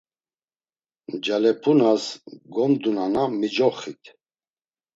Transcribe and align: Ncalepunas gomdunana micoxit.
Ncalepunas 1.13 2.03
gomdunana 2.53 3.23
micoxit. 3.39 4.03